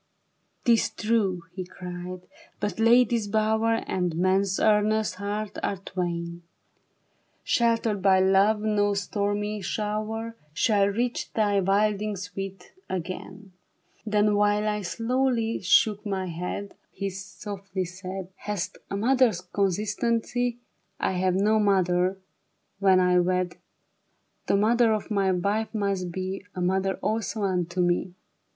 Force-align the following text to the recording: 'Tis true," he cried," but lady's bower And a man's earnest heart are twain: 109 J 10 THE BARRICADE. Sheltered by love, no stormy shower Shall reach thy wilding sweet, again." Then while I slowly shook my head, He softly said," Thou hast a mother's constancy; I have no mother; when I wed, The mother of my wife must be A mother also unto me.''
'Tis 0.65 0.89
true," 0.89 1.43
he 1.51 1.63
cried," 1.63 2.21
but 2.59 2.79
lady's 2.79 3.27
bower 3.27 3.83
And 3.85 4.13
a 4.13 4.15
man's 4.15 4.59
earnest 4.59 5.13
heart 5.17 5.59
are 5.61 5.77
twain: 5.77 6.41
109 7.45 7.45
J 7.45 7.65
10 7.65 7.67
THE 7.67 7.69
BARRICADE. 7.69 7.83
Sheltered 7.83 8.01
by 8.01 8.19
love, 8.19 8.61
no 8.61 8.93
stormy 8.95 9.61
shower 9.61 10.35
Shall 10.55 10.87
reach 10.87 11.31
thy 11.33 11.59
wilding 11.61 12.15
sweet, 12.15 12.73
again." 12.89 13.51
Then 14.03 14.33
while 14.35 14.67
I 14.67 14.81
slowly 14.81 15.59
shook 15.61 16.03
my 16.03 16.25
head, 16.25 16.73
He 16.91 17.11
softly 17.11 17.85
said," 17.85 18.25
Thou 18.25 18.31
hast 18.37 18.79
a 18.89 18.97
mother's 18.97 19.41
constancy; 19.41 20.57
I 20.99 21.11
have 21.11 21.35
no 21.35 21.59
mother; 21.59 22.17
when 22.79 22.99
I 22.99 23.19
wed, 23.19 23.57
The 24.47 24.57
mother 24.57 24.93
of 24.93 25.11
my 25.11 25.31
wife 25.31 25.71
must 25.75 26.11
be 26.11 26.43
A 26.55 26.59
mother 26.61 26.95
also 27.03 27.43
unto 27.43 27.81
me.'' 27.81 28.15